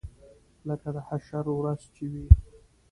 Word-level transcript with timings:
لکه 0.67 0.89
د 0.95 0.97
حشر 1.07 1.45
ورځ 1.59 1.81
چې 1.95 2.03
وي. 2.11 2.25